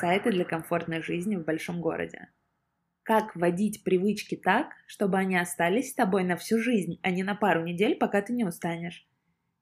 [0.00, 2.28] Сайты для комфортной жизни в большом городе.
[3.02, 7.34] Как вводить привычки так, чтобы они остались с тобой на всю жизнь, а не на
[7.34, 9.06] пару недель, пока ты не устанешь.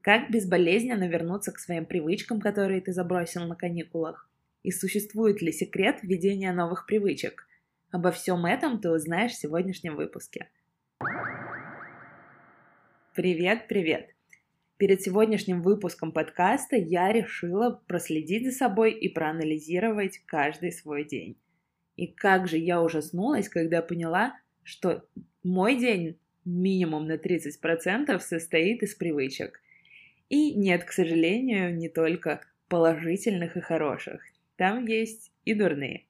[0.00, 4.28] Как безболезненно вернуться к своим привычкам, которые ты забросил на каникулах.
[4.64, 7.46] И существует ли секрет введения новых привычек?
[7.92, 10.48] Обо всем этом ты узнаешь в сегодняшнем выпуске.
[13.14, 14.13] Привет, привет!
[14.76, 21.36] Перед сегодняшним выпуском подкаста я решила проследить за собой и проанализировать каждый свой день.
[21.96, 25.04] И как же я ужаснулась, когда поняла, что
[25.44, 29.60] мой день минимум на 30% состоит из привычек.
[30.28, 34.22] И нет, к сожалению, не только положительных и хороших.
[34.56, 36.04] Там есть и дурные.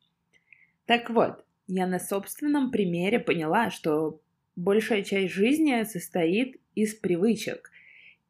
[0.86, 4.22] Так вот, я на собственном примере поняла, что
[4.56, 7.70] большая часть жизни состоит из привычек.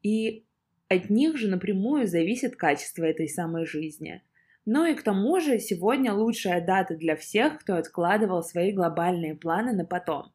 [0.05, 0.45] И
[0.87, 4.21] от них же напрямую зависит качество этой самой жизни.
[4.63, 9.73] Ну и к тому же сегодня лучшая дата для всех, кто откладывал свои глобальные планы
[9.73, 10.31] на потом.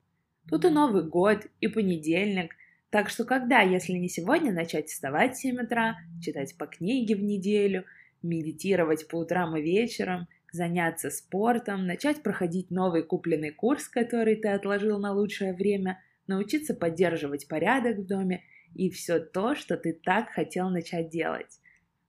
[0.48, 2.56] Тут и Новый год, и понедельник,
[2.90, 7.22] так что когда, если не сегодня, начать вставать в 7 утра, читать по книге в
[7.22, 7.84] неделю,
[8.22, 14.98] медитировать по утрам и вечером, заняться спортом, начать проходить новый купленный курс, который ты отложил
[14.98, 18.42] на лучшее время, научиться поддерживать порядок в доме
[18.74, 21.60] и все то, что ты так хотел начать делать.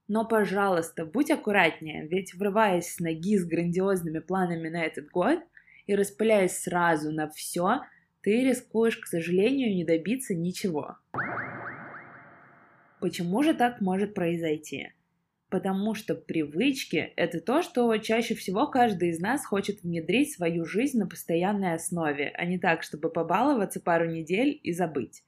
[0.08, 5.40] Но, пожалуйста, будь аккуратнее, ведь врываясь с ноги с грандиозными планами на этот год
[5.86, 7.80] и распыляясь сразу на все,
[8.20, 10.96] ты рискуешь, к сожалению, не добиться ничего.
[13.00, 14.92] Почему же так может произойти?
[15.48, 20.64] Потому что привычки– это то, что чаще всего каждый из нас хочет внедрить в свою
[20.64, 25.24] жизнь на постоянной основе, а не так, чтобы побаловаться пару недель и забыть.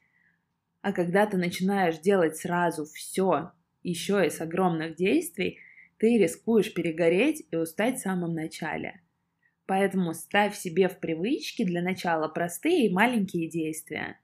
[0.85, 5.59] А когда ты начинаешь делать сразу все, еще и с огромных действий,
[5.97, 9.01] ты рискуешь перегореть и устать в самом начале.
[9.65, 14.21] Поэтому ставь себе в привычки для начала простые и маленькие действия.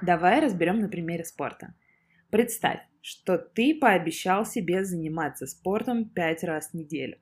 [0.00, 1.74] Давай разберем на примере спорта.
[2.30, 7.18] Представь, что ты пообещал себе заниматься спортом 5 раз в неделю.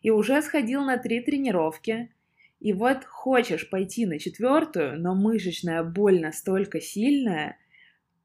[0.00, 2.14] И уже сходил на 3 тренировки,
[2.60, 7.56] и вот хочешь пойти на четвертую, но мышечная боль настолько сильная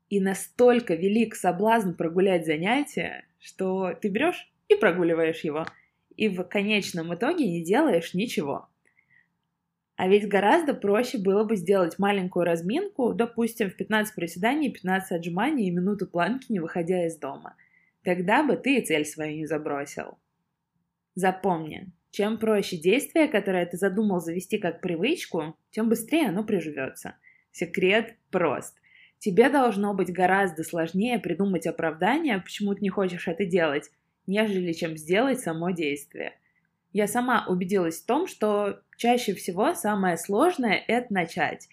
[0.10, 5.66] и настолько велик соблазн прогулять занятие, что ты берешь и прогуливаешь его,
[6.18, 8.68] и в конечном итоге не делаешь ничего.
[9.96, 15.68] А ведь гораздо проще было бы сделать маленькую разминку, допустим, в 15 приседаний, 15 отжиманий
[15.68, 17.56] и минуту планки, не выходя из дома.
[18.04, 20.18] Тогда бы ты и цель свою не забросил.
[21.16, 27.18] Запомни, чем проще действие, которое ты задумал завести как привычку, тем быстрее оно приживется.
[27.52, 28.78] Секрет прост.
[29.20, 33.92] Тебе должно быть гораздо сложнее придумать оправдание, почему ты не хочешь это делать,
[34.28, 36.40] нежели чем сделать само действие.
[36.94, 41.68] Я сама убедилась в том, что чаще всего самое сложное– это начать,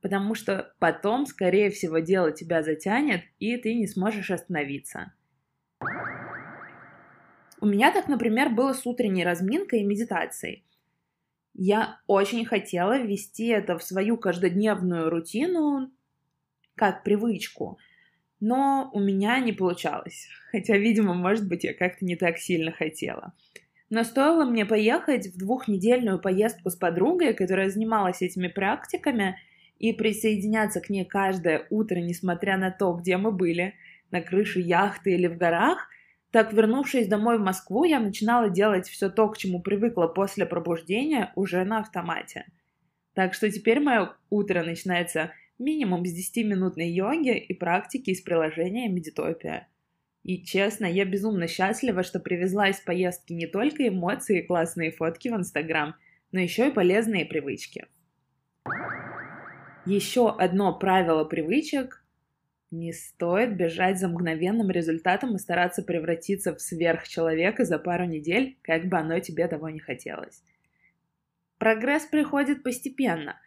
[0.00, 5.12] потому что потом, скорее всего, дело тебя затянет, и ты не сможешь остановиться.
[7.60, 10.64] У меня так, например, было с утренней разминкой и медитацией.
[11.54, 15.90] Я очень хотела ввести это в свою каждодневную рутину
[16.76, 17.78] как привычку,
[18.38, 20.28] но у меня не получалось.
[20.52, 23.32] Хотя, видимо, может быть, я как-то не так сильно хотела.
[23.90, 29.36] Но стоило мне поехать в двухнедельную поездку с подругой, которая занималась этими практиками,
[29.80, 33.74] и присоединяться к ней каждое утро, несмотря на то, где мы были,
[34.10, 35.88] на крыше яхты или в горах–
[36.30, 41.32] так, вернувшись домой в Москву, я начинала делать все то, к чему привыкла после пробуждения,
[41.36, 42.46] уже на автомате.
[43.14, 49.68] Так что теперь мое утро начинается минимум с 10-минутной йоги и практики из приложения Медитопия.
[50.22, 55.28] И честно, я безумно счастлива, что привезла из поездки не только эмоции и классные фотки
[55.28, 55.94] в Инстаграм,
[56.32, 57.86] но еще и полезные привычки.
[59.86, 62.04] Еще одно правило привычек
[62.70, 68.86] не стоит бежать за мгновенным результатом и стараться превратиться в сверхчеловека за пару недель, как
[68.86, 70.42] бы оно тебе того не хотелось.
[71.58, 73.40] Прогресс приходит постепенно.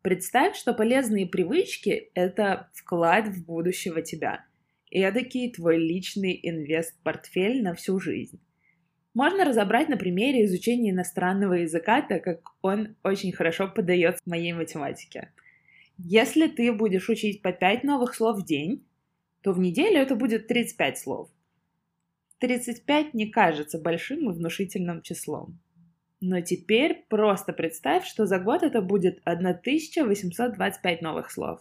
[0.00, 4.44] Представь, что полезные привычки– это вклад в будущего тебя.
[4.90, 8.40] Эдакий твой личный инвест-портфель на всю жизнь.
[9.14, 15.30] Можно разобрать на примере изучения иностранного языка, так как он очень хорошо поддается моей математике–
[15.98, 18.84] если ты будешь учить по 5 новых слов в день,
[19.42, 21.30] то в неделю это будет 35 слов.
[22.38, 25.58] 35 не кажется большим и внушительным числом.
[26.20, 31.60] Но теперь просто представь, что за год это будет 1825 новых слов.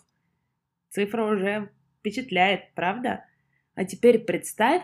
[0.89, 3.25] Цифра уже впечатляет, правда?
[3.75, 4.83] А теперь представь,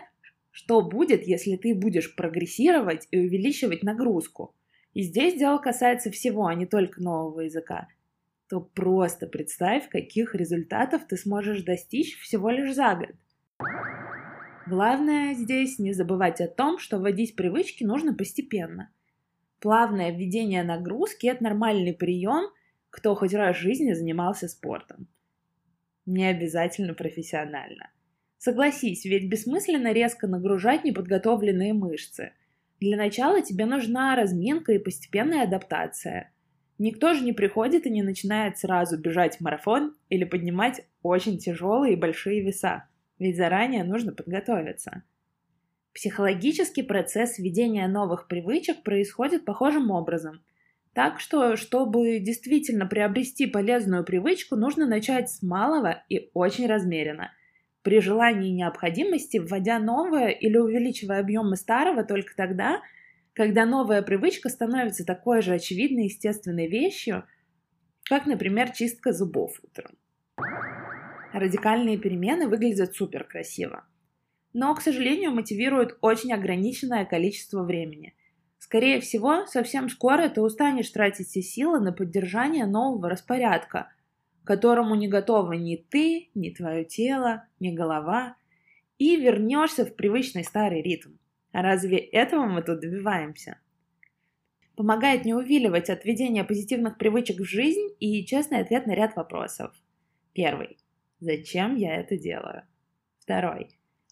[0.50, 4.54] Что будет, если ты будешь прогрессировать и увеличивать нагрузку?
[4.92, 7.86] И здесь дело касается всего, а не только нового языка.
[8.48, 13.10] То просто представь, каких результатов ты сможешь достичь всего лишь за год.
[14.66, 18.90] Главное здесь не забывать о том, что вводить привычки нужно постепенно.
[19.60, 22.50] Плавное введение нагрузки– это нормальный прием,
[22.90, 25.08] кто хоть раз в жизни занимался спортом.
[26.06, 27.90] Не обязательно профессионально.
[28.38, 32.32] Согласись, ведь бессмысленно резко нагружать неподготовленные мышцы.
[32.80, 36.32] Для начала тебе нужна разминка и постепенная адаптация.
[36.78, 41.94] Никто же не приходит и не начинает сразу бежать в марафон или поднимать очень тяжелые
[41.94, 42.84] и большие веса,
[43.18, 45.02] ведь заранее нужно подготовиться.
[45.92, 50.44] Психологический процесс введения новых привычек происходит похожим образом.
[50.94, 57.32] Так что, чтобы действительно приобрести полезную привычку, нужно начать с малого и очень размеренно.
[57.82, 62.80] При желании и необходимости, вводя новое или увеличивая объемы старого только тогда,
[63.38, 67.22] когда новая привычка становится такой же очевидной естественной вещью,
[68.02, 69.92] как, например, чистка зубов утром.
[71.32, 73.84] Радикальные перемены выглядят супер красиво,
[74.54, 78.16] но, к сожалению, мотивируют очень ограниченное количество времени.
[78.58, 83.92] Скорее всего, совсем скоро ты устанешь тратить все силы на поддержание нового распорядка,
[84.42, 88.34] которому не готова ни ты, ни твое тело, ни голова,
[88.98, 91.10] и вернешься в привычный старый ритм.
[91.52, 93.58] Разве этого мы тут добиваемся?
[94.76, 99.74] Помогает не увиливать от введения позитивных привычек в жизнь и честный ответ на ряд вопросов.
[100.32, 100.78] Первый.
[101.20, 102.62] Зачем я это делаю?
[103.18, 103.70] Второй.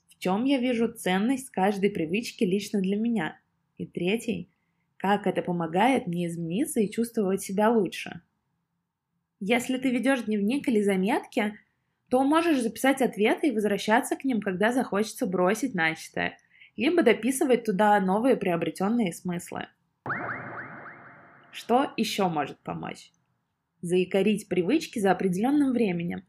[0.08, 3.38] В чем я вижу ценность каждой привычки лично для меня?
[3.78, 4.50] И третий.
[4.96, 8.22] Как это помогает мне измениться и чувствовать себя лучше?
[9.38, 11.58] Если ты ведешь дневник или заметки,
[12.08, 16.38] то можешь записать ответы и возвращаться к ним, когда захочется бросить начатое,
[16.76, 19.68] либо дописывать туда новые приобретенные смыслы.
[21.52, 23.10] Что еще может помочь?
[23.80, 26.24] Заикарить привычки за определенным временем.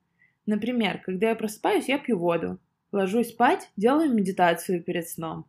[0.45, 2.59] Например, когда я просыпаюсь, я пью воду.
[2.93, 5.45] Ложусь спать, делаю медитацию перед сном.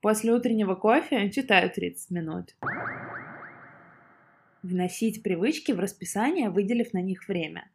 [0.00, 2.56] После утреннего кофе читаю 30 минут.
[4.62, 7.70] Вносить привычки в расписание, выделив на них время.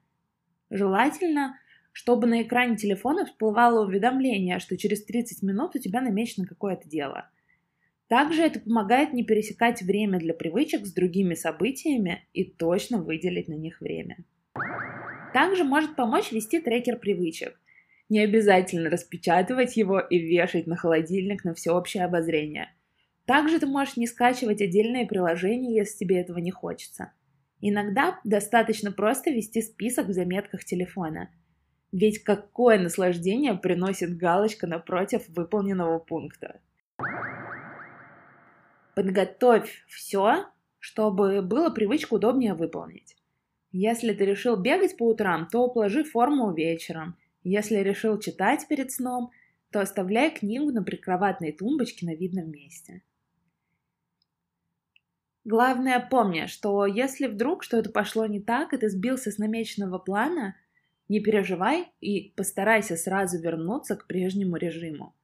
[0.70, 1.58] Желательно
[1.96, 7.30] чтобы на экране телефона всплывало уведомление, что через 30 минут у тебя намечено какое-то дело.
[8.10, 13.54] Также это помогает не пересекать время для привычек с другими событиями и точно выделить на
[13.54, 14.18] них время.
[15.34, 17.58] Также может помочь вести трекер привычек.
[18.10, 22.74] Не обязательно распечатывать его и вешать на холодильник на всеобщее обозрение.
[23.26, 27.14] Также ты можешь не скачивать отдельные приложения, если тебе этого не хочется.
[27.62, 31.30] Иногда достаточно просто вести список в заметках телефона–
[31.96, 36.60] ведь какое наслаждение приносит галочка напротив выполненного пункта.
[38.96, 40.46] Подготовь все,
[40.80, 43.16] чтобы было привычку удобнее выполнить.
[43.72, 47.16] Если ты решил бегать по утрам, то положи форму вечером.
[47.46, 49.32] Если решил читать перед сном,
[49.72, 53.04] то оставляй книгу на прикроватной тумбочке на видном месте.
[55.46, 60.56] Главное помни, что если вдруг что-то пошло не так, и ты сбился с намеченного плана,
[61.08, 65.16] не переживай и постарайся сразу вернуться к прежнему режиму.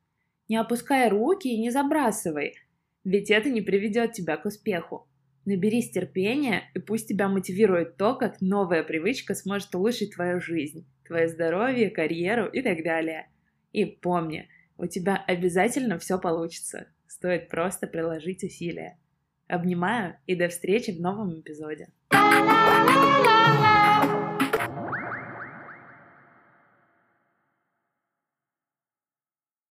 [0.48, 2.56] Не опускай руки и не забрасывай,
[3.04, 5.08] ведь это не приведет тебя к успеху.
[5.46, 11.28] Наберись терпения, и пусть тебя мотивирует то, как новая привычка сможет улучшить твою жизнь, твое
[11.28, 13.28] здоровье, карьеру и так далее.
[13.72, 16.88] И помни, у тебя обязательно все получится.
[17.08, 19.00] Стоит просто приложить усилия.
[19.48, 21.88] Обнимаю и до встречи в новом эпизоде.